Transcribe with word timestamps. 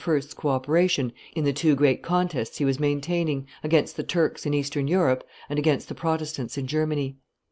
's 0.03 0.33
co 0.33 0.49
operation 0.49 1.13
in 1.35 1.43
the 1.43 1.53
two 1.53 1.75
great 1.75 2.01
contests 2.01 2.57
he 2.57 2.65
was 2.65 2.79
maintaining, 2.79 3.45
against 3.63 3.95
the 3.95 4.01
Turks 4.03 4.47
in 4.47 4.53
eastern 4.55 4.87
Europe 4.87 5.23
and 5.47 5.59
against 5.59 5.89
the 5.89 5.93
Protestants 5.93 6.57
in 6.57 6.65
Germany. 6.65 7.17